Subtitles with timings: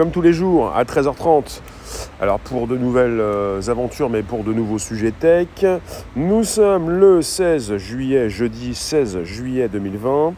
[0.00, 1.60] comme tous les jours, à 13h30.
[2.22, 5.48] Alors pour de nouvelles euh, aventures, mais pour de nouveaux sujets tech,
[6.16, 10.32] nous sommes le 16 juillet, jeudi 16 juillet 2020.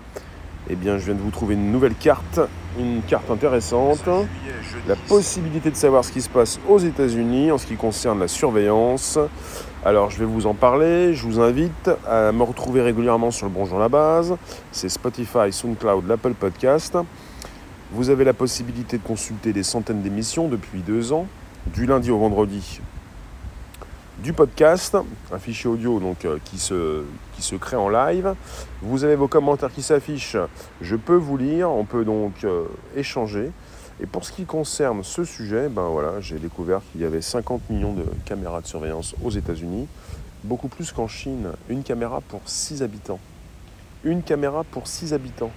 [0.69, 2.41] Eh bien, je viens de vous trouver une nouvelle carte,
[2.77, 4.03] une carte intéressante.
[4.89, 8.27] La possibilité de savoir ce qui se passe aux États-Unis en ce qui concerne la
[8.27, 9.17] surveillance.
[9.85, 11.15] Alors, je vais vous en parler.
[11.15, 14.35] Je vous invite à me retrouver régulièrement sur le Bonjour la base.
[14.73, 16.97] C'est Spotify, SoundCloud, l'Apple Podcast.
[17.95, 21.27] Vous avez la possibilité de consulter des centaines d'émissions depuis deux ans,
[21.67, 22.81] du lundi au vendredi.
[24.21, 24.97] Du podcast,
[25.31, 27.05] un fichier audio donc, euh, qui, se,
[27.35, 28.35] qui se crée en live.
[28.81, 30.39] Vous avez vos commentaires qui s'affichent.
[30.81, 31.71] Je peux vous lire.
[31.71, 32.65] On peut donc euh,
[32.97, 33.51] échanger.
[34.01, 37.69] Et pour ce qui concerne ce sujet, ben voilà, j'ai découvert qu'il y avait 50
[37.69, 39.87] millions de caméras de surveillance aux États-Unis,
[40.45, 41.49] beaucoup plus qu'en Chine.
[41.69, 43.21] Une caméra pour 6 habitants.
[44.03, 45.53] Une caméra pour 6 habitants.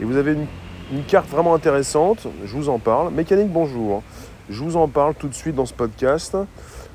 [0.00, 0.46] Et vous avez une
[0.92, 3.12] une carte vraiment intéressante, je vous en parle.
[3.12, 4.02] Mécanique, bonjour.
[4.48, 6.36] Je vous en parle tout de suite dans ce podcast.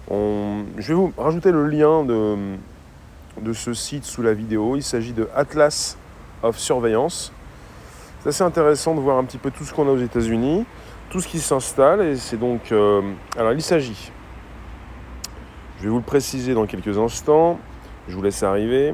[0.10, 4.76] Je vais vous rajouter le lien de, ce site sous la vidéo.
[4.76, 5.98] Il s'agit de Atlas
[6.44, 7.34] of Surveillance.
[8.22, 10.66] C'est assez intéressant de voir un petit peu tout ce qu'on a aux États-Unis,
[11.10, 12.02] tout ce qui s'installe.
[12.02, 12.72] Et c'est donc.
[12.72, 13.02] Euh,
[13.38, 14.12] alors, il s'agit.
[15.80, 17.60] Je vais vous le préciser dans quelques instants.
[18.08, 18.94] Je vous laisse arriver.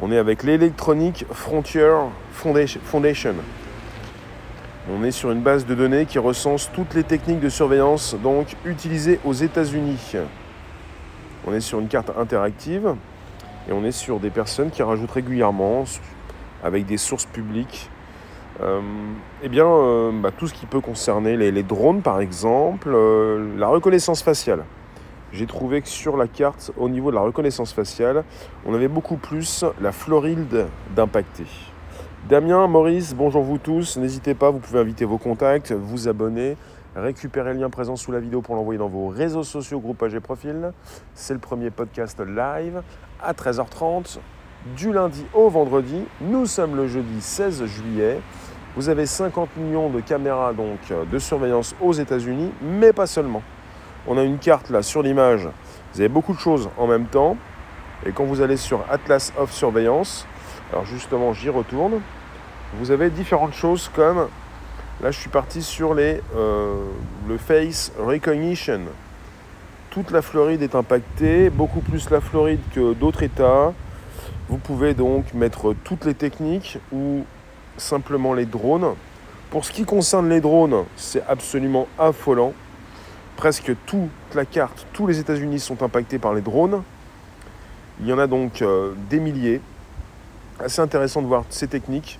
[0.00, 1.92] On est avec l'Electronic Frontier
[2.32, 3.34] Foundation.
[4.92, 8.54] On est sur une base de données qui recense toutes les techniques de surveillance donc
[8.66, 10.16] utilisées aux États-Unis.
[11.46, 12.94] On est sur une carte interactive
[13.66, 15.84] et on est sur des personnes qui rajoutent régulièrement,
[16.62, 17.88] avec des sources publiques,
[18.60, 18.80] euh,
[19.42, 23.68] eh bien, euh, bah, tout ce qui peut concerner les, drones par exemple, euh, la
[23.68, 24.64] reconnaissance faciale.
[25.32, 28.22] J'ai trouvé que sur la carte, au niveau de la reconnaissance faciale,
[28.66, 31.73] on avait beaucoup plus la Floride d'impactés.
[32.28, 33.98] Damien, Maurice, bonjour vous tous.
[33.98, 36.56] N'hésitez pas, vous pouvez inviter vos contacts, vous abonner,
[36.96, 40.20] récupérer le lien présent sous la vidéo pour l'envoyer dans vos réseaux sociaux, groupage et
[40.20, 40.72] profil.
[41.12, 42.80] C'est le premier podcast live
[43.22, 44.20] à 13h30
[44.74, 46.02] du lundi au vendredi.
[46.22, 48.18] Nous sommes le jeudi 16 juillet.
[48.74, 53.42] Vous avez 50 millions de caméras donc de surveillance aux États-Unis, mais pas seulement.
[54.06, 55.46] On a une carte là sur l'image.
[55.92, 57.36] Vous avez beaucoup de choses en même temps.
[58.06, 60.26] Et quand vous allez sur Atlas of Surveillance,
[60.72, 62.00] alors justement, j'y retourne.
[62.78, 64.28] Vous avez différentes choses comme,
[65.02, 66.74] là je suis parti sur les, euh,
[67.28, 68.80] le face recognition.
[69.90, 73.72] Toute la Floride est impactée, beaucoup plus la Floride que d'autres États.
[74.48, 77.24] Vous pouvez donc mettre toutes les techniques ou
[77.76, 78.94] simplement les drones.
[79.50, 82.52] Pour ce qui concerne les drones, c'est absolument affolant.
[83.36, 86.82] Presque toute la carte, tous les États-Unis sont impactés par les drones.
[88.00, 89.60] Il y en a donc euh, des milliers
[90.60, 92.18] assez intéressant de voir ces techniques,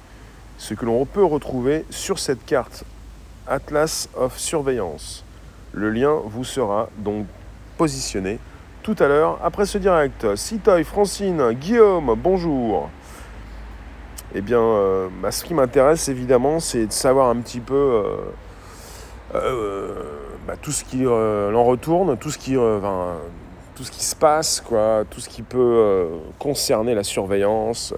[0.58, 2.84] ce que l'on peut retrouver sur cette carte
[3.46, 5.24] Atlas of Surveillance.
[5.72, 7.26] Le lien vous sera donc
[7.76, 8.38] positionné
[8.82, 10.36] tout à l'heure après ce direct.
[10.36, 12.90] Citoy, Francine, Guillaume, bonjour.
[14.34, 18.16] Eh bien, euh, bah, ce qui m'intéresse évidemment, c'est de savoir un petit peu euh,
[19.34, 19.94] euh,
[20.46, 25.04] bah, tout ce qui en retourne, tout ce qui, tout ce qui se passe, quoi,
[25.08, 26.08] tout ce qui peut
[26.38, 27.94] concerner la surveillance,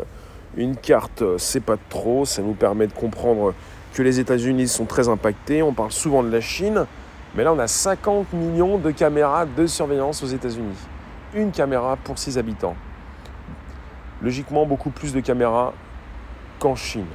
[0.57, 3.55] une carte, euh, c'est pas trop, ça nous permet de comprendre
[3.93, 5.63] que les États-Unis sont très impactés.
[5.63, 6.87] On parle souvent de la Chine,
[7.35, 10.77] mais là on a 50 millions de caméras de surveillance aux États-Unis.
[11.35, 12.77] Une caméra pour 6 habitants.
[14.23, 15.75] Logiquement, beaucoup plus de caméras
[16.59, 17.07] qu'en Chine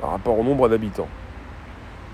[0.00, 1.08] par rapport au nombre d'habitants.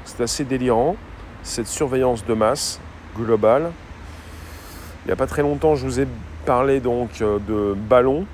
[0.05, 0.95] C'est assez délirant,
[1.43, 2.79] cette surveillance de masse
[3.17, 3.73] globale.
[5.05, 6.07] Il n'y a pas très longtemps, je vous ai
[6.45, 8.27] parlé donc euh, de ballons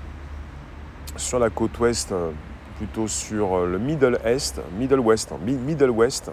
[1.17, 2.31] sur la côte ouest, euh,
[2.79, 6.31] plutôt sur euh, le Middle Est, Middle West, hein, Middle West,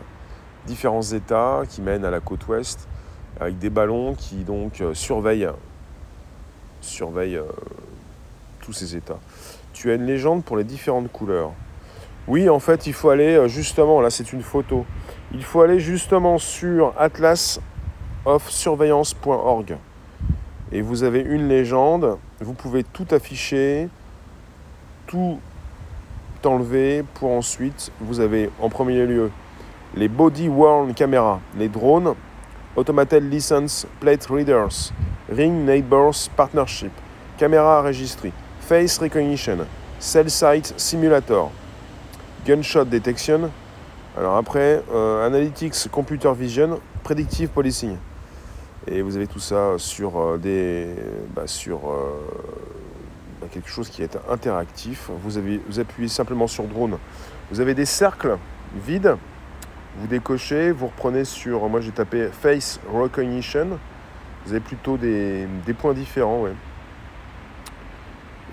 [0.66, 2.88] différents États qui mènent à la côte ouest,
[3.40, 5.50] avec des ballons qui donc euh, surveillent,
[6.82, 7.42] surveillent
[8.62, 9.20] tous ces États.
[9.74, 11.52] Tu as une légende pour les différentes couleurs.
[12.28, 14.86] Oui, en fait, il faut aller justement, là c'est une photo,
[15.34, 19.78] il faut aller justement sur atlasofsurveillance.org.
[20.72, 23.90] Et vous avez une légende, vous pouvez tout afficher,
[25.14, 25.38] tout
[26.44, 29.30] enlever pour ensuite, vous avez en premier lieu
[29.96, 32.16] les body worn cameras, les drones,
[32.76, 34.92] automated license plate readers,
[35.30, 36.92] ring neighbors partnership,
[37.38, 39.60] caméra enregistrée, face recognition,
[40.00, 41.52] cell site simulator,
[42.44, 43.52] gunshot detection.
[44.18, 47.98] Alors après, euh, analytics computer vision, predictive policing.
[48.88, 50.88] Et vous avez tout ça sur euh, des,
[51.36, 52.20] bah, sur euh,
[53.52, 55.10] quelque chose qui est interactif.
[55.24, 56.98] Vous, avez, vous appuyez simplement sur drone.
[57.52, 58.38] Vous avez des cercles
[58.86, 59.16] vides
[60.00, 63.80] Vous décochez, vous reprenez sur, moi j'ai tapé Face Recognition.
[64.46, 65.48] Vous avez plutôt des,
[65.78, 66.54] points différents, ouais.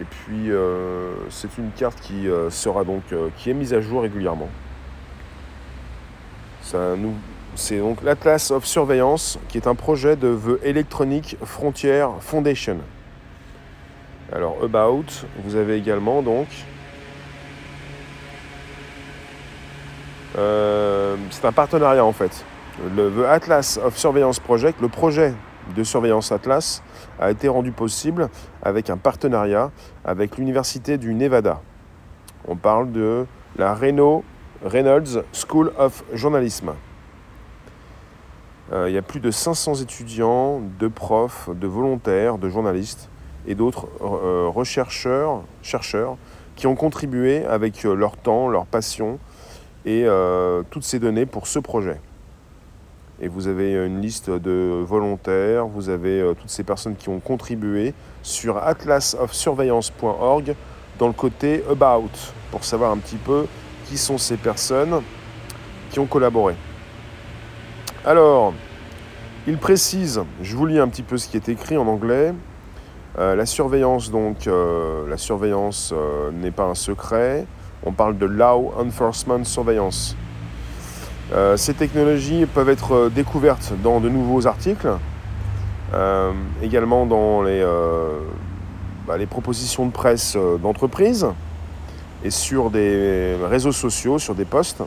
[0.01, 3.03] Et puis euh, c'est une carte qui euh, sera donc
[3.37, 4.49] qui est mise à jour régulièrement.
[7.57, 12.79] C'est donc l'Atlas of Surveillance qui est un projet de The Electronic Frontier Foundation.
[14.33, 16.49] Alors About, vous avez également donc
[20.39, 22.45] Euh, c'est un partenariat en fait.
[22.97, 25.35] Le Atlas of Surveillance Project, le projet
[25.77, 26.83] de surveillance Atlas,
[27.21, 28.29] a été rendu possible
[28.63, 29.71] avec un partenariat
[30.05, 31.61] avec l'Université du Nevada.
[32.49, 33.27] On parle de
[33.57, 34.25] la Reno
[34.65, 36.71] Reynolds School of Journalism.
[38.73, 43.11] Euh, il y a plus de 500 étudiants, de profs, de volontaires, de journalistes
[43.47, 46.17] et d'autres euh, rechercheurs, chercheurs
[46.57, 49.19] qui ont contribué avec leur temps, leur passion,
[49.85, 52.01] et euh, toutes ces données pour ce projet.
[53.23, 57.21] Et vous avez une liste de volontaires, vous avez euh, toutes ces personnes qui ont
[57.21, 60.55] contribué sur atlasofsurveillance.org
[60.99, 62.11] dans le côté About,
[62.51, 63.47] pour savoir un petit peu
[63.87, 65.03] qui sont ces personnes
[65.91, 66.55] qui ont collaboré.
[68.05, 68.55] Alors,
[69.47, 72.33] il précise, je vous lis un petit peu ce qui est écrit en anglais.
[73.19, 75.95] Euh, la surveillance, donc, la surveillance
[76.33, 77.47] n'est pas un secret.
[77.85, 80.17] On parle de Law Enforcement Surveillance.
[81.33, 84.91] Euh, ces technologies peuvent être euh, découvertes dans de nouveaux articles,
[85.95, 87.65] euh, également dans les,
[89.07, 91.27] bah, les, propositions de presse d'entreprise
[92.25, 94.83] et sur des réseaux sociaux, sur des posts.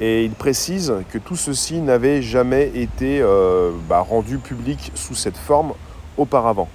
[0.00, 3.24] Et il précise que tout ceci n'avait jamais été
[3.88, 5.72] bah, rendu public sous cette forme
[6.16, 6.68] auparavant.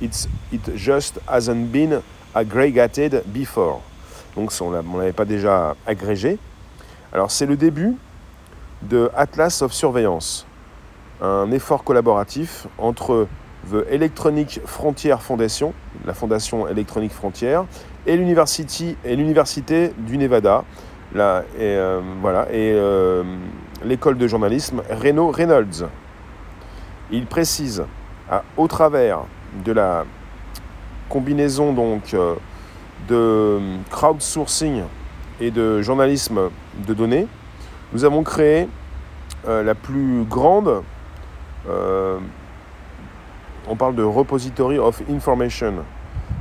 [0.00, 2.00] It just hasn't been
[2.34, 3.80] aggregated before
[4.36, 6.38] donc on ne l'avait pas déjà agrégé.
[7.12, 7.96] Alors c'est le début
[8.82, 10.46] de Atlas of Surveillance,
[11.20, 13.26] un effort collaboratif entre
[13.70, 15.74] The Electronic Frontier Foundation,
[16.06, 17.60] la fondation Electronic Frontier,
[18.06, 20.64] et l'université et l'université du Nevada,
[21.14, 23.22] et, euh, voilà, et euh,
[23.84, 25.88] l'école de journalisme Reno Reynolds.
[27.10, 27.82] Il précise,
[28.56, 29.24] au travers
[29.64, 30.04] de la
[31.08, 32.34] combinaison donc euh,
[33.08, 33.58] de
[33.90, 34.82] crowdsourcing
[35.40, 36.50] et de journalisme
[36.86, 37.26] de données,
[37.92, 38.68] nous avons créé
[39.48, 40.82] euh, la plus grande,
[41.68, 42.18] euh,
[43.68, 45.74] on parle de repository of information.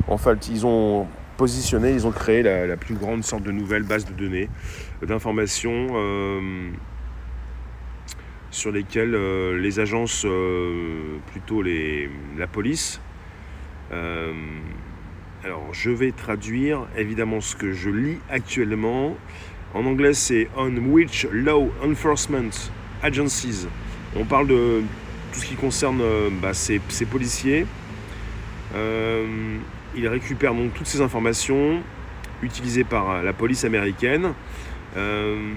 [0.08, 1.08] En fait, ils ont
[1.38, 4.50] positionné, ils ont créé la, plus grande sorte de nouvelle base de données,
[5.02, 5.88] d'informations
[8.50, 9.16] euh, sur lesquelles
[9.58, 10.26] les agences,
[11.32, 13.02] plutôt les, la police,
[15.46, 19.16] alors, je vais traduire évidemment ce que je lis actuellement.
[19.74, 22.50] En anglais, c'est On which law enforcement
[23.02, 23.68] agencies.
[24.18, 24.82] On parle de
[25.32, 26.80] tout ce qui concerne euh, bah, ces,
[27.10, 27.66] policiers.
[28.76, 29.58] Euh,
[29.96, 31.82] ils récupèrent donc toutes ces informations
[32.44, 34.34] utilisées par la police américaine.
[34.98, 35.54] Euh,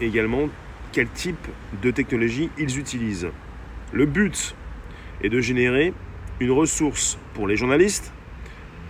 [0.00, 0.48] également,
[0.92, 1.48] quel type
[1.82, 3.28] de technologie ils utilisent.
[3.92, 4.54] Le but
[5.22, 5.94] est de générer
[6.40, 8.12] une ressource pour les journalistes,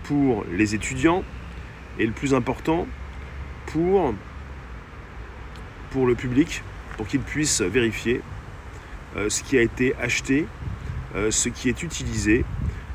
[0.04, 1.22] pour les étudiants
[1.98, 2.86] et le plus important,
[3.66, 4.14] pour,
[6.06, 6.62] le public,
[6.96, 8.20] pour qu'ils puissent vérifier
[9.16, 10.46] euh, ce qui a été acheté,
[11.14, 12.44] euh, ce qui est utilisé,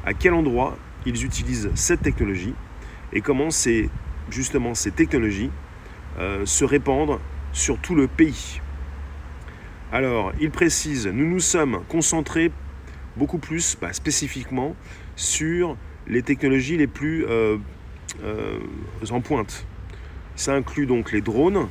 [0.05, 2.53] à quel endroit ils utilisent cette technologie
[3.13, 3.89] et comment ces
[4.95, 5.51] technologies
[6.19, 7.19] euh, se répandent
[7.53, 8.61] sur tout le pays.
[9.91, 12.51] Alors, il précise, nous nous sommes concentrés
[13.15, 14.75] beaucoup plus bah, spécifiquement
[15.15, 15.77] sur
[16.07, 17.57] les technologies les plus euh,
[18.21, 18.59] euh,
[19.09, 19.65] en pointe.
[20.35, 21.69] Ça inclut donc les drones,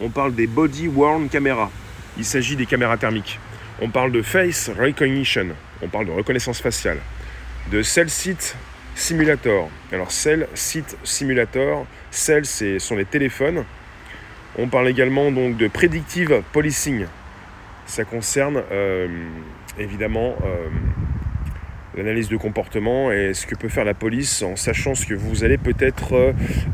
[0.00, 1.70] on parle des body worn cameras,
[2.18, 3.38] il s'agit des caméras thermiques.
[3.80, 5.46] On parle de face recognition,
[5.80, 6.98] on parle de reconnaissance faciale,
[7.70, 8.56] de cell site
[8.96, 9.70] simulator.
[9.92, 13.64] Alors cell site simulator, cell ce sont les téléphones.
[14.58, 17.06] On parle également donc de predictive policing.
[17.86, 19.08] Ça concerne euh,
[19.78, 20.68] évidemment euh,
[21.96, 25.44] l'analyse de comportement et ce que peut faire la police en sachant ce que vous
[25.44, 26.14] allez peut-être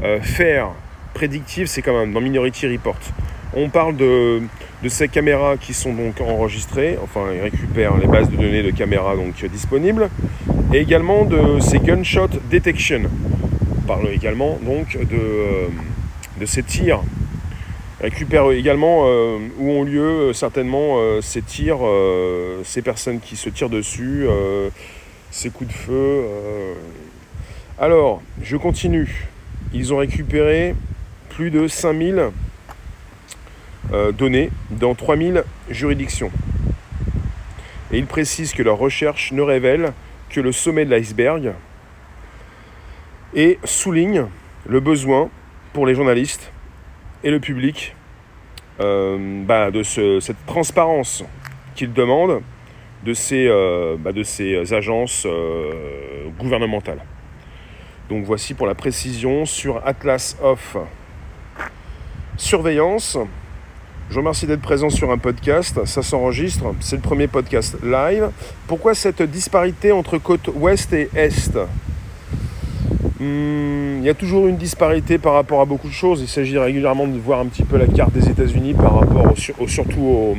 [0.03, 0.71] euh, faire.
[1.13, 3.01] Prédictive, c'est quand même dans Minority Report.
[3.53, 4.41] On parle de,
[4.87, 9.17] ces caméras qui sont donc enregistrées, enfin ils récupèrent les bases de données de caméras
[9.17, 10.09] donc disponibles,
[10.73, 13.03] et également de ces gunshot detection.
[13.77, 15.69] On parle également donc de,
[16.39, 17.03] de ces tirs
[18.01, 21.81] récupère également euh, où ont lieu euh, certainement euh, ces tirs,
[22.65, 24.27] ces personnes qui se tirent dessus,
[25.31, 26.25] ces coups de feu.
[27.79, 29.29] Alors, je continue.
[29.73, 30.75] Ils ont récupéré
[31.31, 32.31] plus de 5000
[33.93, 36.31] euh, données dans 3000 juridictions.
[37.93, 39.93] Et il précise que leur recherche ne révèle
[40.29, 41.55] que le sommet de l'iceberg
[43.35, 44.27] et souligne
[44.69, 45.29] le besoin
[45.73, 46.53] pour les journalistes
[47.23, 47.95] et le public
[48.81, 51.25] euh, bah, de cette transparence
[51.75, 52.41] qu'ils demandent
[53.05, 57.03] de ces, euh, bah, de ces agences euh, gouvernementales.
[58.09, 60.77] Donc voici pour la précision sur Atlas of
[62.37, 63.19] Surveillance.
[64.09, 68.31] Je vous remercie d'être présent sur un podcast, ça s'enregistre, c'est le premier podcast live.
[68.67, 71.57] Pourquoi cette disparité entre côte ouest et est?
[73.21, 76.23] Il y a toujours une disparité par rapport à beaucoup de choses.
[76.23, 79.35] Il s'agit régulièrement de voir un petit peu la carte des États-Unis par rapport
[79.67, 80.39] surtout aux,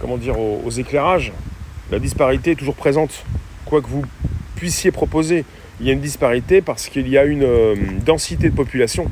[0.00, 1.32] comment dire, aux, éclairages.
[1.90, 3.24] La disparité est toujours présente,
[3.64, 4.04] quoi que vous
[4.56, 5.44] puissiez proposer.
[5.80, 7.74] Il y a une disparité parce qu'il y a une euh,
[8.04, 9.08] densité de population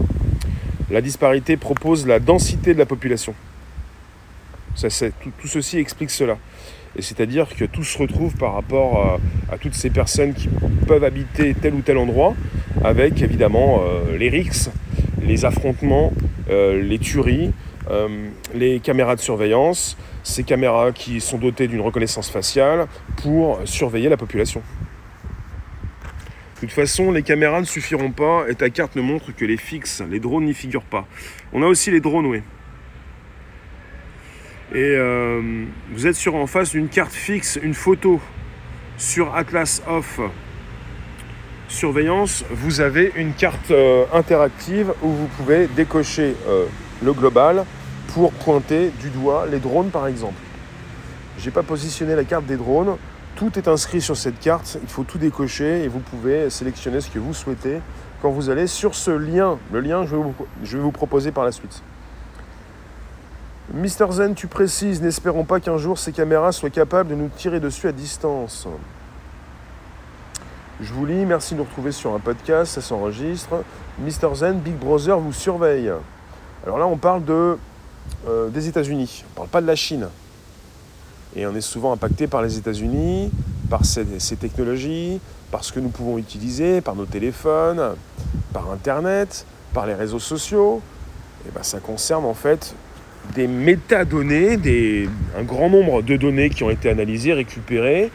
[0.91, 3.35] la disparité propose la densité de la population.
[4.75, 6.39] Ça, tout, tout, ceci explique cela.
[6.97, 10.49] Et c'est-à-dire que tout se retrouve par rapport à, toutes ces personnes qui
[10.87, 12.35] peuvent habiter tel ou tel endroit,
[12.85, 14.71] avec évidemment euh, les rixes,
[15.23, 16.13] les affrontements,
[16.51, 17.53] euh, les tueries,
[17.91, 22.87] euh, les caméras de surveillance, ces caméras qui sont dotées d'une reconnaissance faciale
[23.23, 24.63] pour surveiller la population.
[26.57, 29.57] De toute façon, les caméras ne suffiront pas et ta carte ne montre que les
[29.57, 30.03] fixes.
[30.11, 31.07] Les drones n'y figurent pas.
[31.53, 32.43] On a aussi les drones, oui.
[34.75, 38.21] Et euh, vous êtes sur en face d'une carte fixe, une photo
[38.99, 40.21] sur Atlas Off
[41.69, 42.45] Surveillance.
[42.51, 46.67] Vous avez une carte euh, interactive où vous pouvez décocher euh,
[47.03, 47.65] le global
[48.13, 50.35] pour pointer du doigt les drones, par exemple.
[51.39, 52.97] Je n'ai pas positionné la carte des drones.
[53.37, 57.09] Tout est inscrit sur cette carte, il faut tout décocher et vous pouvez sélectionner ce
[57.09, 57.79] que vous souhaitez
[58.21, 59.59] quand vous allez sur ce lien.
[59.73, 61.83] Le lien, je vais vous, je vais vous proposer par la suite.
[63.75, 67.61] Mister Zen, tu précises, n'espérons pas qu'un jour ces caméras soient capables de nous tirer
[67.61, 68.67] dessus à distance.
[70.81, 73.63] Je vous lis, merci de nous retrouver sur un podcast, ça s'enregistre.
[73.99, 75.93] Mister Zen, Big Brother vous surveille.
[76.65, 77.59] Alors là, on parle de,
[78.27, 80.09] euh, des États-Unis, on ne parle pas de la Chine.
[81.37, 83.31] Et on est souvent impacté par les États-Unis,
[83.69, 84.07] par ces,
[84.37, 85.21] technologies,
[85.51, 87.97] par ce que nous pouvons utiliser, par nos téléphones,
[88.55, 89.45] par Internet,
[89.75, 90.81] par les réseaux sociaux.
[91.47, 92.75] Et ben, ça concerne en fait
[93.35, 94.59] des métadonnées,
[95.39, 98.11] un grand nombre de données qui ont été analysées, récupérées,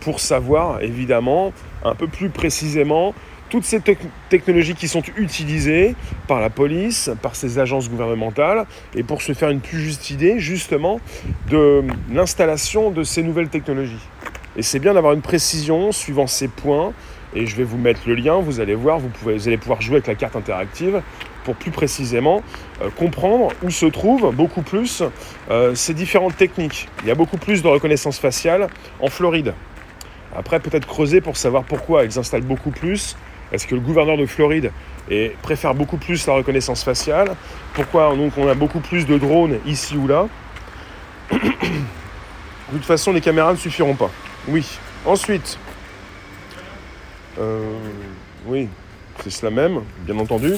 [0.00, 1.52] pour savoir évidemment
[1.84, 3.14] un peu plus précisément
[3.50, 3.80] toutes ces
[4.28, 5.94] technologies qui sont utilisées
[6.26, 10.38] par la police, par ces agences gouvernementales, et pour se faire une plus juste idée
[10.38, 11.00] justement
[11.50, 14.06] de l'installation de ces nouvelles technologies.
[14.56, 16.92] Et c'est bien d'avoir une précision suivant ces points,
[17.34, 19.96] et je vais vous mettre le lien, vous allez voir, vous, pouvez, allez pouvoir jouer
[19.96, 21.02] avec la carte interactive
[21.48, 22.42] pour plus précisément
[22.82, 25.02] euh, comprendre où se trouvent beaucoup plus
[25.50, 26.90] euh, ces différentes techniques.
[27.00, 28.68] Il y a beaucoup plus de reconnaissance faciale
[29.00, 29.54] en Floride.
[30.36, 33.16] Après, peut-être creuser pour savoir pourquoi ils installent beaucoup plus
[33.50, 34.72] est-ce que le gouverneur de Floride
[35.40, 37.34] préfère beaucoup plus la reconnaissance faciale?
[37.72, 40.28] Pourquoi donc on a beaucoup plus de drones ici ou là?
[41.32, 41.38] De
[42.72, 44.10] toute façon, les caméras ne suffiront pas.
[44.48, 44.66] Oui.
[45.06, 45.58] Ensuite,
[47.38, 47.62] euh,
[48.44, 48.68] oui,
[49.22, 50.52] c'est cela même, bien entendu.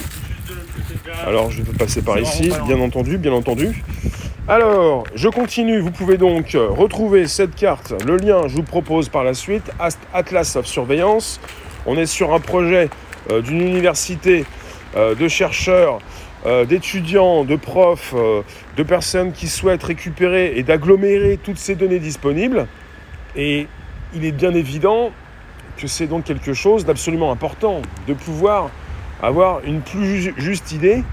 [1.26, 3.82] Alors, je vais passer par ici, bien entendu, bien entendu.
[4.48, 5.78] Alors, je continue.
[5.78, 7.94] Vous pouvez donc retrouver cette carte.
[8.04, 9.70] Le lien, je vous propose par la suite.
[10.12, 11.40] Atlas of Surveillance.
[11.86, 12.90] On est sur un projet
[13.30, 14.44] euh, d'une université
[14.96, 15.98] euh, de chercheurs,
[16.46, 18.14] euh, d'étudiants, de profs,
[18.76, 22.66] de personnes qui souhaitent récupérer et d'agglomérer toutes ces données disponibles.
[23.36, 23.66] Et
[24.14, 25.12] il est bien évident
[25.76, 28.70] que c'est donc quelque chose d'absolument important de pouvoir
[29.22, 31.04] avoir une plus juste idée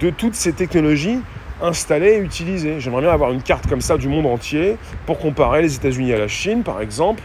[0.00, 1.20] de toutes ces technologies
[1.60, 2.80] installées et utilisées.
[2.80, 6.18] J'aimerais bien avoir une carte comme ça du monde entier pour comparer les États-Unis à
[6.18, 7.22] la Chine, par exemple.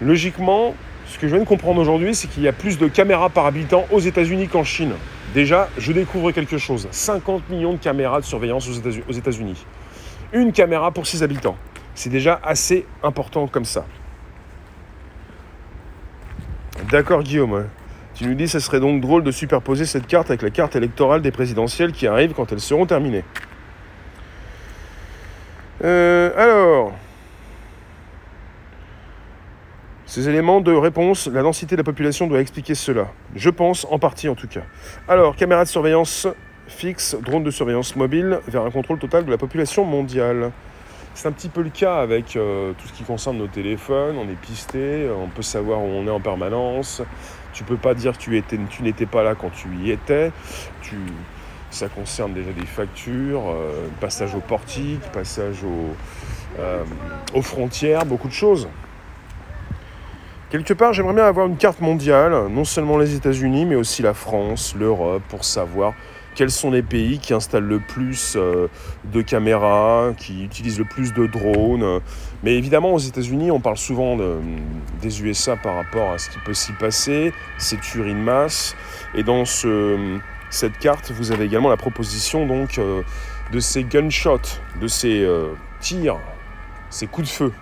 [0.00, 0.74] Logiquement,
[1.06, 3.46] ce que je viens de comprendre aujourd'hui, c'est qu'il y a plus de caméras par
[3.46, 4.92] habitant aux États-Unis qu'en Chine.
[5.34, 6.88] Déjà, je découvre quelque chose.
[6.90, 9.64] 50 millions de caméras de surveillance aux États-Unis.
[10.32, 11.56] Une caméra pour 6 habitants.
[11.94, 13.86] C'est déjà assez important comme ça.
[16.90, 17.66] D'accord Guillaume.
[18.22, 20.76] Tu nous dis que ce serait donc drôle de superposer cette carte avec la carte
[20.76, 23.24] électorale des présidentielles qui arrivent quand elles seront terminées.
[25.82, 26.92] Euh, alors,
[30.06, 33.08] ces éléments de réponse, la densité de la population doit expliquer cela.
[33.34, 34.62] Je pense, en partie en tout cas.
[35.08, 36.28] Alors, caméras de surveillance
[36.68, 40.52] fixe, drone de surveillance mobile, vers un contrôle total de la population mondiale.
[41.14, 44.16] C'est un petit peu le cas avec euh, tout ce qui concerne nos téléphones.
[44.16, 47.02] On est pisté, on peut savoir où on est en permanence.
[47.52, 50.32] Tu peux pas dire que tu, tu n'étais pas là quand tu y étais.
[51.70, 55.64] Ça concerne déjà des factures, euh, passage au portique, passage
[56.58, 56.84] euh,
[57.32, 58.68] aux frontières, beaucoup de choses.
[60.50, 64.12] Quelque part, j'aimerais bien avoir une carte mondiale, non seulement les États-Unis, mais aussi la
[64.12, 65.94] France, l'Europe, pour savoir
[66.34, 68.68] quels sont les pays qui installent le plus euh,
[69.04, 72.00] de caméras, qui utilisent le plus de drones?
[72.42, 74.16] Mais évidemment, aux États-Unis, on parle souvent
[75.00, 78.74] des USA par rapport à ce qui peut s'y passer, ces tueries de masse.
[79.14, 83.02] Et dans cette carte, vous avez également la proposition donc, euh,
[83.52, 86.18] de ces gunshots, de ces euh, tirs,
[86.90, 87.52] ces coups de feu.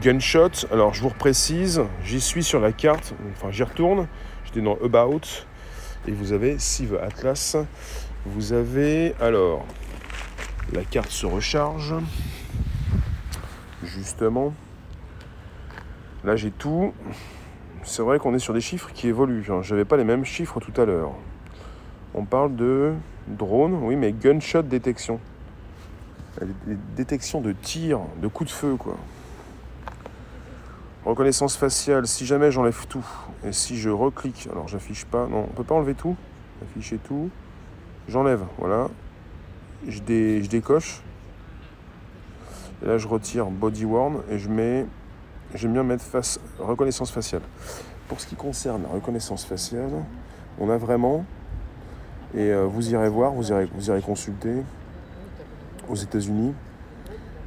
[0.00, 4.08] Gunshot, alors je vous reprécise, j'y suis sur la carte, enfin j'y retourne,
[4.44, 5.20] j'étais dans About,
[6.06, 7.56] et vous avez Sive Atlas.
[8.26, 9.64] Vous avez alors
[10.72, 11.94] la carte se recharge.
[13.82, 14.54] Justement.
[16.24, 16.92] Là j'ai tout.
[17.84, 19.44] C'est vrai qu'on est sur des chiffres qui évoluent.
[19.62, 21.12] J'avais pas les mêmes chiffres tout à l'heure.
[22.14, 22.92] On parle de
[23.26, 25.18] drone, oui, mais gunshot détection.
[26.96, 28.96] Détection de tir, de coups de feu, quoi.
[31.04, 33.04] Reconnaissance faciale, si jamais j'enlève tout,
[33.44, 36.14] et si je reclique, alors j'affiche pas, non, on peut pas enlever tout,
[36.62, 37.28] afficher tout,
[38.06, 38.88] j'enlève, voilà,
[39.88, 41.02] je, décoche,
[42.82, 44.86] et là je retire body worn et je mets,
[45.56, 47.42] j'aime bien mettre face, reconnaissance faciale.
[48.06, 49.90] Pour ce qui concerne la reconnaissance faciale,
[50.60, 51.24] on a vraiment,
[52.32, 54.62] et euh, vous irez voir, vous irez, vous irez consulter
[55.88, 56.54] aux États-Unis,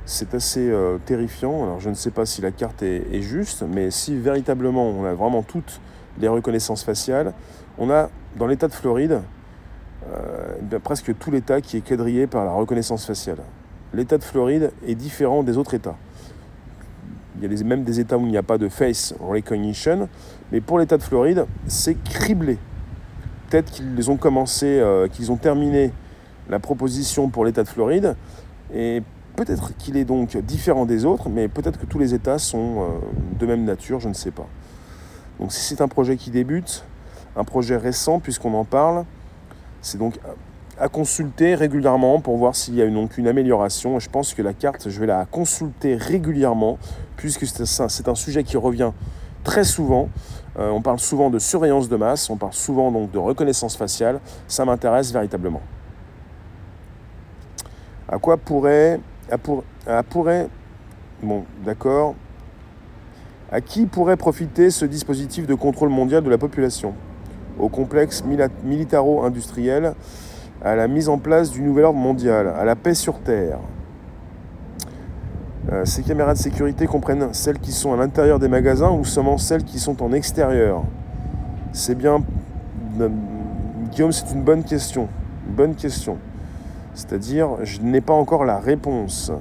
[0.05, 1.63] c'est assez euh, terrifiant.
[1.63, 5.13] Alors je ne sais pas si la carte est, juste, mais si véritablement on a
[5.13, 5.79] vraiment toutes
[6.19, 7.33] les reconnaissances faciales,
[7.77, 9.21] on a dans l'État de Floride
[10.07, 13.39] euh, presque tout l'État qui est quadrillé par la reconnaissance faciale.
[13.93, 15.95] L'État de Floride est différent des autres États.
[17.41, 20.07] Il y a même des États où il n'y a pas de face recognition,
[20.51, 22.57] mais pour l'État de Floride, c'est criblé.
[23.50, 25.91] Peut-être qu'ils ont commencé, euh, qu'ils ont terminé
[26.50, 28.15] la proposition pour l'État de Floride,
[29.36, 32.88] Peut-être qu'il est donc différent des autres, mais peut-être que tous les États sont euh,
[33.38, 34.48] de même nature, je ne sais pas.
[35.39, 36.86] Donc si c'est un projet qui débute,
[37.36, 39.04] un projet récent puisqu'on en parle,
[39.82, 40.19] c'est donc
[40.80, 44.00] à consulter régulièrement pour voir s'il y a donc une amélioration.
[44.00, 46.78] Je pense que la carte, je vais la consulter régulièrement
[47.17, 48.91] puisque c'est un sujet qui revient
[49.43, 50.10] très souvent.
[50.58, 54.19] Euh, on parle souvent de surveillance de masse, on parle souvent donc de reconnaissance faciale.
[54.48, 55.62] Ça m'intéresse véritablement.
[58.08, 59.00] À quoi pourrait
[59.31, 60.47] à, pourrait,
[61.21, 62.15] bon, d'accord,
[63.51, 66.93] à qui pourrait profiter ce dispositif de contrôle mondial de la population?
[67.57, 68.23] Au complexe
[68.63, 69.93] militaro-industriel,
[70.63, 73.59] à la mise en place du nouvel ordre mondial, à la paix sur Terre.
[75.71, 79.38] Euh, ces caméras de sécurité comprennent celles qui sont à l'intérieur des magasins ou seulement
[79.38, 80.83] celles qui sont en extérieur?
[81.71, 82.23] C'est bien,
[82.99, 83.09] euh,
[83.91, 85.07] Guillaume, c'est une bonne question.
[85.47, 86.17] bonne question.
[86.95, 89.31] C'est-à-dire, je n'ai pas encore la réponse.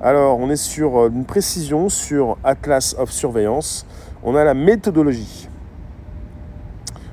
[0.00, 3.86] Alors, on est sur euh, une précision sur Atlas of Surveillance.
[4.24, 5.46] On a la méthodologie.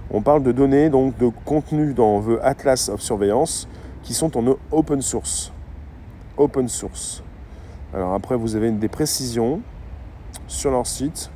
[0.09, 3.67] On parle de données, donc de contenu dans The Atlas of Surveillance
[4.03, 5.51] qui sont en open source.
[6.37, 7.21] Open source.
[7.93, 9.59] Alors après, vous avez des précisions
[10.47, 11.29] sur leur site.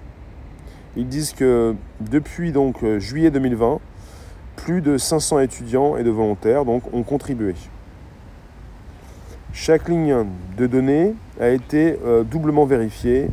[0.95, 3.79] Ils disent que depuis euh, juillet 2020,
[4.55, 7.55] plus de 500 étudiants et de volontaires ont contribué.
[9.53, 10.15] Chaque ligne
[10.57, 13.29] de données a été euh, doublement vérifiée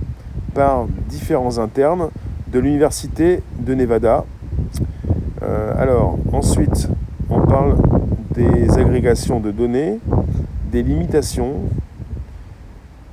[0.52, 2.08] par différents internes
[2.48, 4.24] de l'Université de Nevada.
[5.42, 6.88] Euh, alors, ensuite,
[7.30, 7.76] on parle
[8.34, 10.00] des agrégations de données,
[10.72, 11.54] des limitations,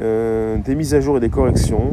[0.02, 1.92] euh, des mises à jour et des corrections.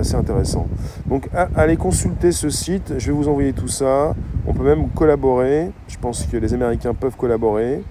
[0.00, 0.66] Assez intéressant.
[1.06, 2.94] Donc, allez consulter ce site.
[2.98, 4.14] Je vais vous envoyer tout ça.
[4.46, 5.70] On peut même collaborer.
[5.88, 7.82] Je pense que les Américains peuvent collaborer.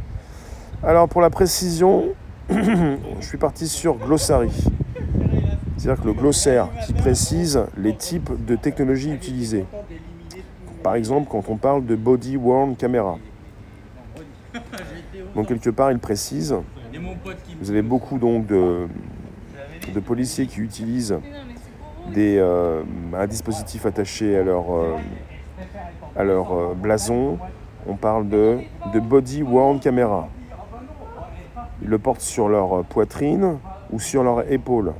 [0.83, 2.13] Alors pour la précision,
[2.49, 4.51] je suis parti sur Glossary.
[5.77, 9.65] C'est-à-dire que le glossaire qui précise les types de technologies utilisées.
[10.81, 13.17] Par exemple, quand on parle de body worn camera.
[15.35, 16.55] Donc quelque part, il précise.
[17.59, 18.87] Vous avez beaucoup donc de,
[20.05, 21.15] policiers qui utilisent
[22.13, 22.83] des, euh,
[23.13, 24.97] un dispositif attaché à leur, euh,
[26.17, 27.37] euh, blason.
[27.87, 28.59] On parle de,
[28.93, 30.29] de body worn camera.
[31.81, 33.57] Ils le portent sur leur poitrine
[33.91, 34.93] ou sur leur épaule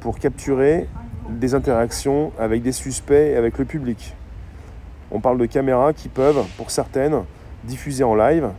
[0.00, 0.88] pour capturer
[1.28, 4.14] des interactions avec des suspects et avec le public.
[5.10, 7.22] On parle de caméras qui peuvent, pour certaines,
[7.64, 8.50] diffuser en live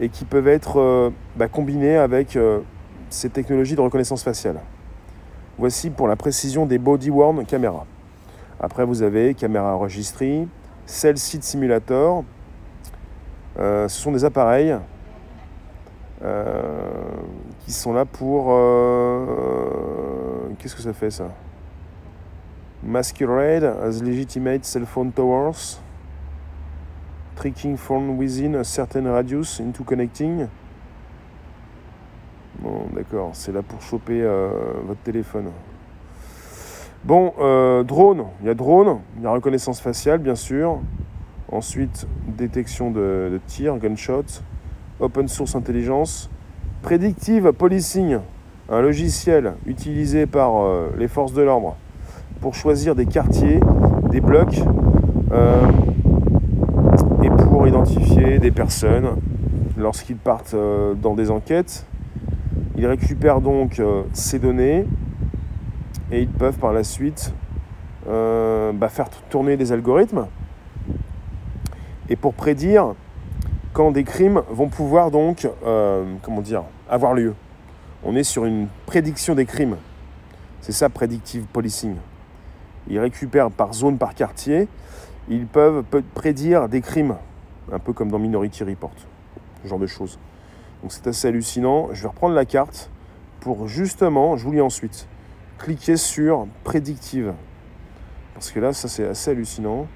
[0.00, 2.60] et qui peuvent être euh, bah, combinées avec euh,
[3.10, 4.60] ces technologies de reconnaissance faciale.
[5.58, 7.86] Voici pour la précision des body-worn caméras.
[8.60, 10.46] Après, vous avez caméra enregistrée,
[10.86, 12.24] Cell Seat Simulator,
[13.56, 14.74] ce sont des appareils
[16.20, 18.46] qui sont là pour...
[20.58, 21.30] Qu'est-ce que ça fait ça?
[22.82, 25.80] Masquerade as legitimate cell phone towers.
[27.36, 30.48] Tricking phone within a certain radius into connecting.
[32.58, 34.50] Bon, d'accord, c'est là pour choper euh,
[34.84, 35.50] votre téléphone.
[37.04, 40.80] Bon, euh, drone, il y a drone, il y a reconnaissance faciale, bien sûr.
[41.50, 44.42] Ensuite, détection de, de tir, gunshot.
[45.00, 46.30] Open source intelligence.
[46.82, 48.18] Predictive policing,
[48.68, 51.76] un logiciel utilisé par euh, les forces de l'ordre
[52.40, 53.60] pour choisir des quartiers,
[54.10, 54.60] des blocs
[57.22, 59.16] et pour identifier des personnes
[59.76, 60.56] lorsqu'ils partent
[61.00, 61.86] dans des enquêtes
[62.80, 64.86] ils récupèrent donc euh, ces données
[66.10, 67.34] et ils peuvent par la suite
[68.08, 70.26] euh, bah, faire tourner des algorithmes
[72.08, 72.94] et pour prédire
[73.72, 77.34] quand des crimes vont pouvoir donc euh, comment dire avoir lieu.
[78.02, 79.76] On est sur une prédiction des crimes.
[80.60, 81.96] C'est ça predictive policing.
[82.88, 84.68] Ils récupèrent par zone, par quartier,
[85.28, 87.16] ils peuvent prédire des crimes,
[87.70, 88.92] un peu comme dans Minority Report,
[89.62, 90.18] ce genre de choses.
[90.82, 91.88] Donc c'est assez hallucinant.
[91.92, 92.90] Je vais reprendre la carte
[93.40, 95.06] pour justement, je vous lis ensuite,
[95.58, 97.32] cliquer sur prédictive.
[98.34, 99.86] Parce que là, ça c'est assez hallucinant.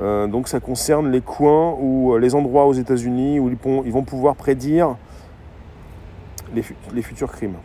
[0.00, 3.50] Euh, donc ça concerne les coins ou euh, les endroits aux États-Unis où
[3.84, 4.96] ils vont pouvoir prédire
[6.54, 7.56] les, futurs crimes.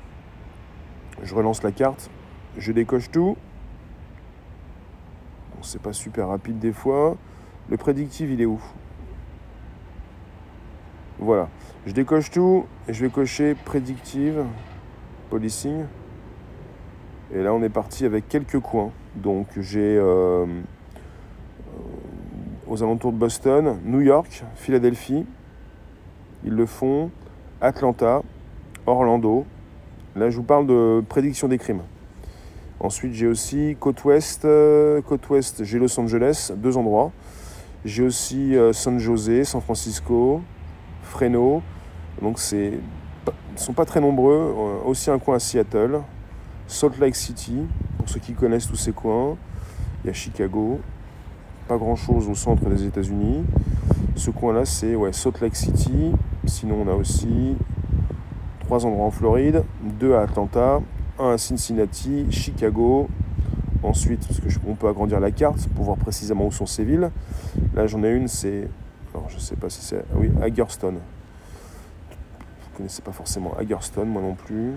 [1.23, 2.09] Je relance la carte,
[2.57, 3.37] je décoche tout.
[5.55, 7.17] Bon, c'est pas super rapide des fois.
[7.69, 8.61] Le prédictive, il est où?
[11.19, 11.49] Voilà.
[11.85, 14.43] Je décoche tout et je vais cocher Predictive,
[15.29, 15.85] Policing.
[17.33, 18.91] Et là, on est parti avec quelques coins.
[19.15, 20.45] Donc, j'ai euh,
[22.69, 25.25] aux alentours de Boston, New York, Philadelphie.
[26.43, 27.09] Ils le font.
[27.59, 28.21] Atlanta,
[28.85, 29.45] Orlando.
[30.15, 31.81] Là, je vous parle de prédiction des crimes.
[32.79, 37.11] Ensuite, j'ai aussi côte ouest, euh, côte ouest, j'ai Los Angeles, deux endroits.
[37.83, 40.41] J'ai aussi San José, San Francisco,
[41.03, 41.63] Fresno,
[42.21, 42.71] donc c'est,
[43.25, 44.53] ne sont pas très nombreux.
[44.57, 46.01] Euh, aussi un coin à Seattle,
[46.67, 47.61] Salt Lake City,
[47.97, 49.37] pour ceux qui connaissent tous ces coins.
[50.03, 50.79] Il y a Chicago,
[51.67, 53.43] pas grand chose au centre des États-Unis.
[54.15, 56.11] Ce coin-là, c'est ouais, Salt Lake City.
[56.45, 57.55] Sinon, on a aussi
[58.61, 59.63] trois endroits en Floride,
[59.99, 60.81] deux à Atlanta,
[61.19, 63.07] un à Cincinnati, Chicago.
[63.83, 67.11] Ensuite, parce qu'on peut agrandir la carte pour voir précisément où sont ces villes.
[67.75, 68.67] Là, j'en ai une, c'est.
[69.13, 70.03] Alors, je sais pas si c'est.
[70.11, 70.95] Ah oui, Hagerstown
[72.77, 74.73] connaissais pas forcément Hagerstown, moi non plus.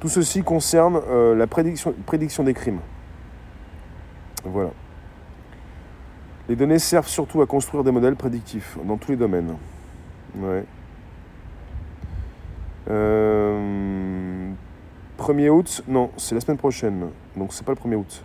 [0.00, 2.80] Tout ceci concerne euh, la prédiction des crimes.
[4.44, 4.70] Voilà.
[6.48, 9.54] Les données servent surtout à construire des modèles prédictifs dans tous les domaines.
[10.36, 10.64] Ouais.
[12.86, 14.50] 1er euh,
[15.50, 17.08] août, non, c'est la semaine prochaine.
[17.36, 18.22] Donc c'est pas le 1er août.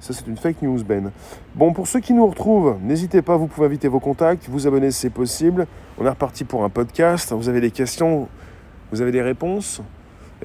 [0.00, 1.12] Ça, c'est une fake news, Ben.
[1.54, 4.90] Bon, pour ceux qui nous retrouvent, n'hésitez pas, vous pouvez inviter vos contacts, vous abonner
[4.90, 5.66] si c'est possible.
[5.96, 7.32] On est reparti pour un podcast.
[7.32, 8.28] Vous avez des questions,
[8.90, 9.80] vous avez des réponses.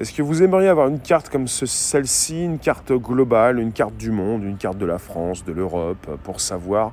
[0.00, 4.10] Est-ce que vous aimeriez avoir une carte comme celle-ci, une carte globale, une carte du
[4.10, 6.92] monde, une carte de la France, de l'Europe, pour savoir,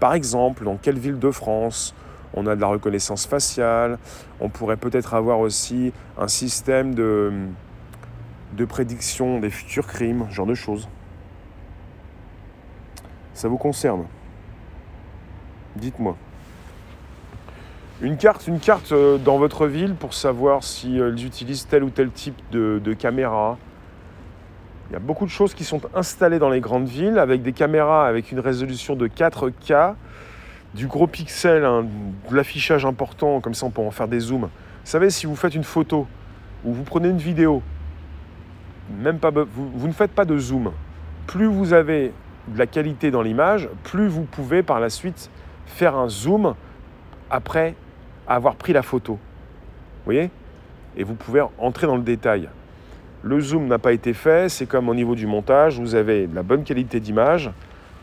[0.00, 1.94] par exemple, dans quelle ville de France
[2.32, 3.98] on a de la reconnaissance faciale?
[4.40, 7.30] On pourrait peut-être avoir aussi un système de,
[8.56, 10.88] de prédiction des futurs crimes, genre de choses.
[13.34, 14.06] Ça vous concerne?
[15.76, 16.16] Dites-moi.
[18.02, 21.82] Une carte, une carte euh, dans votre ville pour savoir si euh, ils utilisent tel
[21.82, 23.56] ou tel type de, caméra.
[24.90, 27.52] Il y a beaucoup de choses qui sont installées dans les grandes villes avec des
[27.52, 29.94] caméras avec une résolution de 4K,
[30.74, 34.42] du gros pixel, de l'affichage important, comme ça on peut en faire des zooms.
[34.42, 34.48] Vous
[34.84, 36.06] savez, si vous faites une photo
[36.66, 37.62] ou vous prenez une vidéo,
[39.00, 40.70] même pas, vous ne faites pas de zoom.
[41.26, 42.12] Plus vous avez
[42.48, 45.30] de la qualité dans l'image, plus vous pouvez par la suite
[45.64, 46.54] faire un zoom
[47.30, 47.74] après
[48.26, 49.14] avoir pris la photo.
[49.14, 50.30] Vous voyez?
[50.96, 52.48] Et vous pouvez entrer dans le détail.
[53.22, 56.34] Le zoom n'a pas été fait, c'est comme au niveau du montage, vous avez de
[56.34, 57.50] la bonne qualité d'image,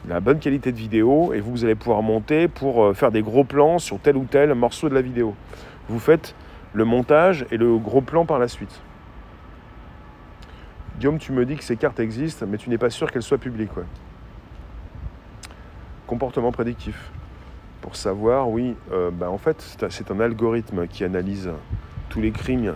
[0.05, 3.21] de la bonne qualité de vidéo, et vous allez pouvoir monter pour euh, faire des
[3.21, 5.33] gros plans sur tel ou tel morceau de la vidéo.
[5.87, 6.35] Vous faites
[6.73, 8.81] le montage et le gros plan par la suite.
[10.99, 13.37] Guillaume, tu me dis que ces cartes existent, mais tu n'es pas sûr qu'elles soient
[13.37, 13.71] publiques
[16.07, 17.11] comportement prédictif.
[17.83, 21.51] Pour savoir, oui, euh, bah, en fait, c'est un algorithme qui analyse
[22.07, 22.75] tous les crimes,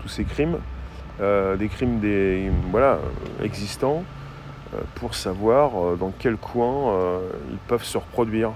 [0.00, 0.56] tous ces crimes,
[1.20, 3.00] euh, des crimes des, voilà,
[3.42, 4.02] existants,
[4.94, 7.20] pour savoir dans quel coin
[7.52, 8.50] ils peuvent se reproduire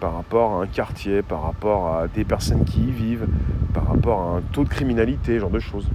[0.00, 3.26] par rapport à un quartier, par rapport à des personnes qui y vivent,
[3.74, 5.88] par rapport à un taux de criminalité, genre de choses.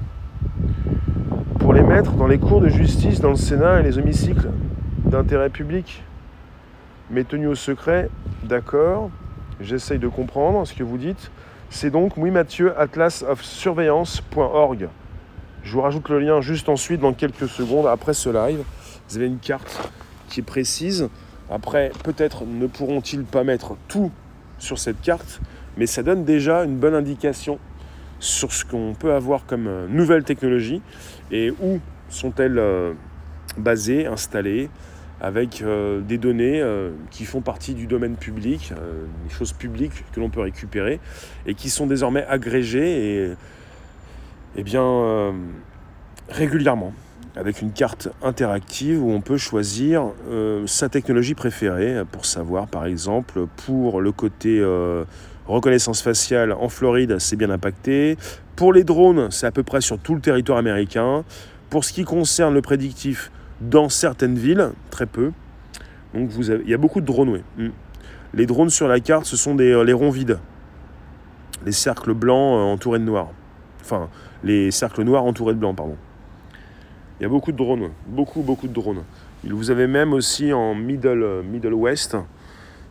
[1.59, 4.51] Pour les mettre dans les cours de justice, dans le Sénat et les hémicycles
[5.05, 6.03] d'intérêt public,
[7.11, 8.09] mais tenus au secret,
[8.43, 9.09] d'accord,
[9.59, 11.29] j'essaye de comprendre ce que vous dites.
[11.69, 14.87] C'est donc, oui Mathieu, atlasofsurveillance.org.
[15.63, 18.63] Je vous rajoute le lien juste ensuite, dans quelques secondes, après ce live.
[19.09, 19.89] Vous avez une carte
[20.27, 21.09] qui est précise.
[21.49, 24.11] Après, peut-être ne pourront-ils pas mettre tout
[24.57, 25.41] sur cette carte,
[25.77, 27.59] mais ça donne déjà une bonne indication
[28.19, 30.81] sur ce qu'on peut avoir comme euh, nouvelle technologie
[31.31, 32.93] et où sont-elles euh,
[33.57, 34.69] basées, installées,
[35.21, 36.63] avec euh, des données
[37.11, 38.73] qui font partie du domaine public,
[39.27, 40.99] des choses publiques que l'on peut récupérer
[41.45, 43.31] et qui sont désormais agrégées et,
[44.57, 45.33] et bien
[46.29, 46.93] régulièrement
[47.35, 52.85] avec une carte interactive où on peut choisir euh, sa technologie préférée pour savoir par
[52.85, 55.05] exemple pour le côté euh,
[55.47, 58.17] reconnaissance faciale en Floride c'est bien impacté,
[58.55, 61.23] pour les drones c'est à peu près sur tout le territoire américain,
[61.69, 65.31] pour ce qui concerne le prédictif dans certaines villes, très peu,
[66.13, 67.41] il y a beaucoup de drones.
[67.57, 67.69] Hmm.
[68.33, 70.39] Les drones sur la carte ce sont euh, les ronds vides,
[71.65, 73.29] les cercles blancs entourés de noir,
[73.81, 74.09] enfin
[74.43, 75.97] les cercles noirs entourés de blanc pardon.
[77.19, 79.03] Il y a beaucoup de drones, beaucoup, beaucoup de drones.
[79.43, 82.17] Vous avez même aussi en Middle, Middle West,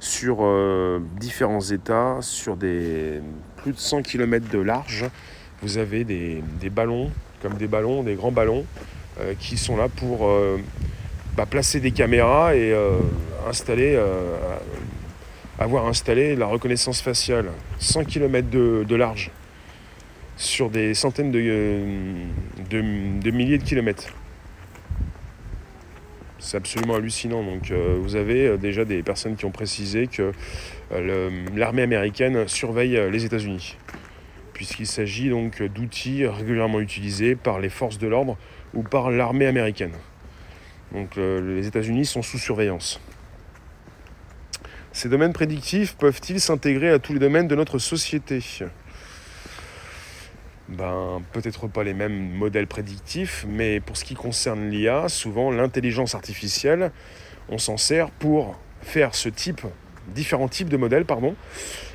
[0.01, 3.21] sur euh, différents États, sur des
[3.57, 5.05] plus de 100 km de large,
[5.63, 7.11] vous avez des, ballons,
[7.43, 9.00] comme des ballons, des grands ballons, euh,
[9.39, 10.59] qui sont là pour euh,
[11.37, 12.75] bah, placer des caméras et
[13.49, 13.99] installer,
[15.59, 17.51] avoir installé la reconnaissance faciale.
[17.79, 19.31] 100 km de large
[20.41, 24.09] sur des centaines de, milliers de kilomètres.
[26.39, 27.45] C'est absolument hallucinant.
[27.45, 30.33] Donc euh, vous avez euh, déjà des personnes qui ont précisé que
[30.93, 33.77] euh, l'armée américaine surveille les États-Unis,
[34.55, 38.39] puisqu'il s'agit donc d'outils régulièrement utilisés par les forces de l'ordre
[38.75, 39.93] ou par l'armée américaine.
[40.93, 43.01] Donc les États-Unis sont sous surveillance.
[44.93, 48.43] Ces domaines prédictifs peuvent-ils s'intégrer à tous les domaines de notre société?
[50.69, 56.15] Ben, peut-être pas les mêmes modèles prédictifs, mais pour ce qui concerne l'IA, souvent l'intelligence
[56.15, 56.91] artificielle,
[57.49, 59.63] on s'en sert pour faire ce type,
[60.09, 61.35] différents types de modèles, pardon,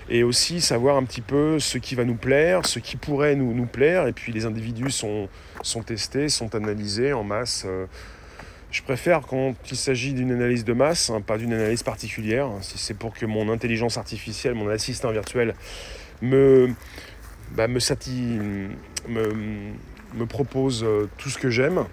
[0.09, 3.53] et aussi savoir un petit peu ce qui va nous plaire, ce qui pourrait nous,
[3.53, 5.29] nous plaire, et puis les individus sont,
[5.63, 7.63] sont testés, sont analysés en masse.
[7.65, 7.85] Euh.
[8.71, 12.49] Je préfère quand il s'agit d'une analyse de masse, hein, pas d'une analyse particulière.
[12.61, 15.55] Si c'est pour que mon intelligence artificielle, mon assistant virtuel
[16.21, 16.73] me,
[17.51, 17.79] bah, me,
[20.25, 21.85] propose euh, tout ce que j'aime.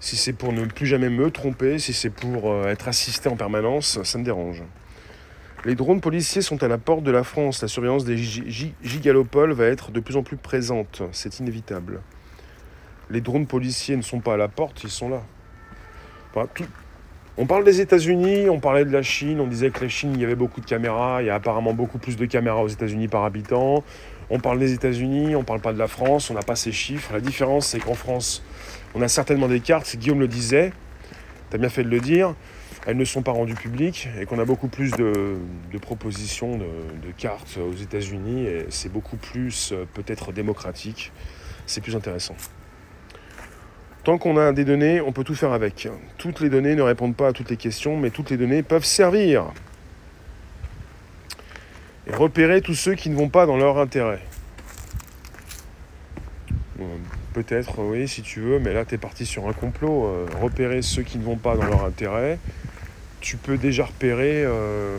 [0.00, 3.36] Si c'est pour ne plus jamais me tromper, si c'est pour euh, être assisté en
[3.36, 4.62] permanence, ça me dérange.
[5.64, 7.62] Les drones policiers sont à la porte de la France.
[7.62, 11.02] La surveillance des gigalopoles va être de plus en plus présente.
[11.12, 12.02] C'est inévitable.
[13.08, 15.22] Les drones policiers ne sont pas à la porte, ils sont là.
[17.36, 20.20] On parle des États-Unis, on parlait de la Chine, on disait que la Chine, il
[20.20, 23.08] y avait beaucoup de caméras, il y a apparemment beaucoup plus de caméras aux États-Unis
[23.08, 23.84] par habitant.
[24.30, 27.12] On parle des États-Unis, on parle pas de la France, on n'a pas ces chiffres.
[27.12, 28.42] La différence, c'est qu'en France,
[28.94, 30.72] on a certainement des cartes, Guillaume le disait,
[31.50, 32.34] tu as bien fait de le dire,
[32.86, 35.38] elles ne sont pas rendues publiques et qu'on a beaucoup plus de,
[35.80, 41.12] propositions de, cartes aux États-Unis c'est beaucoup plus euh, peut-être démocratique,
[41.66, 42.34] c'est plus intéressant.
[44.02, 45.88] Tant qu'on a des données, on peut tout faire avec.
[46.18, 48.84] Toutes les données ne répondent pas à toutes les questions, mais toutes les données peuvent
[48.84, 49.46] servir
[52.06, 54.20] et repérer tous ceux qui ne vont pas dans leur intérêt.
[57.32, 60.06] Peut-être, oui, si tu veux, mais là, tu es parti sur un complot.
[60.06, 62.38] Euh, repérer ceux qui ne vont pas dans leur intérêt.
[63.24, 64.98] Tu peux déjà repérer euh,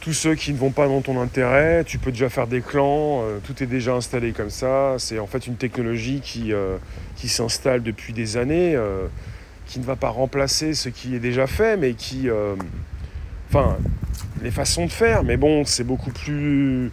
[0.00, 1.84] tous ceux qui ne vont pas dans ton intérêt.
[1.84, 3.22] Tu peux déjà faire des clans.
[3.22, 4.96] Euh, tout est déjà installé comme ça.
[4.98, 6.52] C'est en fait une technologie qui,
[7.14, 8.76] qui s'installe depuis des années,
[9.66, 12.28] qui ne va pas remplacer ce qui est déjà fait, mais qui.
[13.48, 13.76] Enfin,
[14.42, 16.90] les façons de faire, mais bon, c'est beaucoup plus,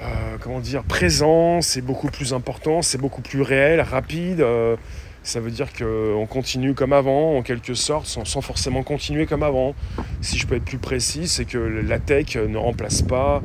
[0.00, 4.40] euh, comment dire, présent, c'est beaucoup plus important, c'est beaucoup plus réel, rapide.
[4.40, 4.76] Euh,
[5.22, 9.74] ça veut dire qu'on continue comme avant, en quelque sorte, sans, forcément continuer comme avant.
[10.20, 13.42] Si je peux être plus précis, c'est que la tech ne remplace pas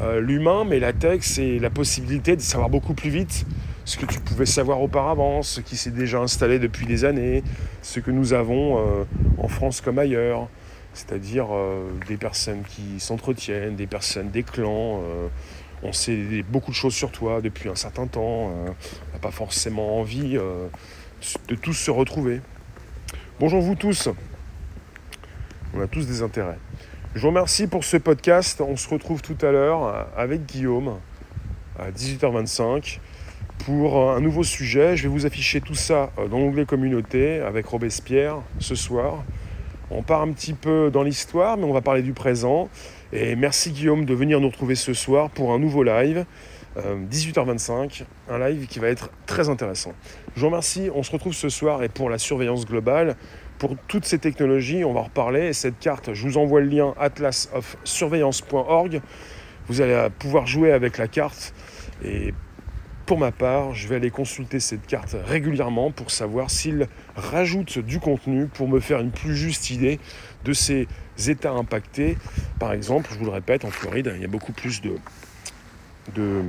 [0.00, 3.46] euh, l'humain, mais la tech, c'est la possibilité de savoir beaucoup plus vite
[3.84, 7.42] ce que tu pouvais savoir auparavant, ce qui s'est déjà installé depuis des années,
[7.80, 8.78] ce que nous avons
[9.38, 10.48] en France comme ailleurs
[10.98, 15.00] c'est-à-dire euh, des personnes qui s'entretiennent, des personnes, des clans.
[15.04, 15.28] Euh,
[15.84, 18.48] on sait beaucoup de choses sur toi depuis un certain temps.
[18.48, 18.70] Euh,
[19.10, 20.36] on n'a pas forcément envie
[21.48, 22.40] de tous se retrouver.
[23.40, 24.08] Bonjour vous tous.
[25.74, 26.58] On a tous des intérêts.
[27.14, 28.60] Je vous remercie pour ce podcast.
[28.60, 30.98] On se retrouve tout à l'heure avec Guillaume
[31.78, 33.00] à 18h25
[33.64, 34.96] pour un nouveau sujet.
[34.96, 39.24] Je vais vous afficher tout ça dans l'onglet communauté avec Robespierre ce soir.
[39.90, 42.68] On part un petit peu dans l'histoire, mais on va parler du présent.
[43.12, 46.26] Et merci Guillaume de venir nous retrouver ce soir pour un nouveau live.
[47.10, 49.92] 18h25, euh, un live qui va être très intéressant.
[50.34, 53.16] Je vous remercie, on se retrouve ce soir et pour la surveillance globale,
[53.58, 55.48] pour toutes ces technologies, on va en reparler.
[55.48, 59.00] Et cette carte, je vous envoie le lien atlasofsurveillance.org.
[59.66, 61.52] Vous allez pouvoir jouer avec la carte
[62.04, 62.32] et
[63.08, 68.00] pour ma part, je vais aller consulter cette carte régulièrement pour savoir s'il rajoute du
[68.00, 69.98] contenu pour me faire une plus juste idée
[70.44, 70.86] de ces
[71.26, 72.18] États impactés.
[72.60, 74.90] Par exemple, je vous le répète, en Floride, il y a beaucoup plus de,
[76.14, 76.42] de,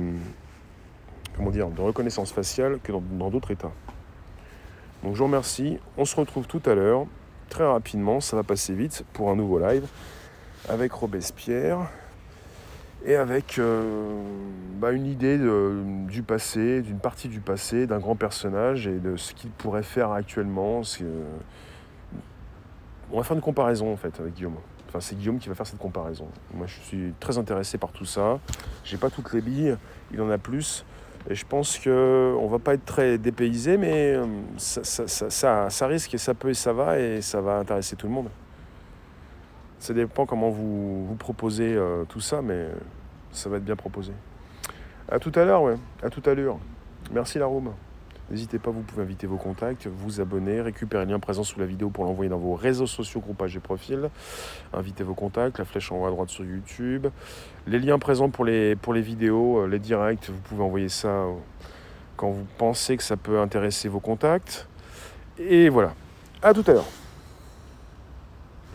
[1.36, 3.72] comment dire, de reconnaissance faciale que dans d'autres États.
[5.02, 5.78] Donc je vous remercie.
[5.96, 7.06] On se retrouve tout à l'heure,
[7.48, 9.86] très rapidement, ça va passer vite pour un nouveau live
[10.68, 11.90] avec Robespierre
[13.04, 14.22] et avec euh,
[14.78, 15.38] bah, une idée
[16.08, 20.12] du passé, d'une partie du passé, d'un grand personnage et de ce qu'il pourrait faire
[20.12, 20.82] actuellement.
[23.10, 24.56] on va faire une comparaison en fait avec Guillaume.
[24.90, 26.26] Enfin, c'est Guillaume qui va faire cette comparaison.
[26.52, 28.40] Moi, je suis très intéressé par tout ça.
[28.82, 29.76] J'ai pas toutes les billes,
[30.12, 30.84] il en a plus.
[31.28, 34.26] Et je pense qu'on va pas être très dépaysé, mais euh,
[34.56, 38.30] ça risque et ça peut et ça va et ça va intéresser tout le monde.
[39.78, 42.66] Ça dépend comment vous, vous proposez euh, tout ça, mais
[43.30, 44.12] ça va être bien proposé.
[45.08, 45.76] À tout à l'heure, ouais.
[46.02, 46.58] À tout à l'heure.
[47.12, 47.72] Merci la Rome.
[48.30, 51.66] N'hésitez pas, vous pouvez inviter vos contacts, vous abonner, récupérer le lien présent sous la
[51.66, 54.08] vidéo pour l'envoyer dans vos réseaux sociaux, groupages et profils.
[54.72, 57.08] Invitez vos contacts, la flèche en haut à droite sur YouTube.
[57.66, 61.08] Les liens présents pour les, pour les vidéos, euh, les directs, vous pouvez envoyer ça
[61.08, 61.32] euh,
[62.16, 64.68] quand vous pensez que ça peut intéresser vos contacts.
[65.38, 65.94] Et voilà.
[66.40, 66.99] À tout à l'heure.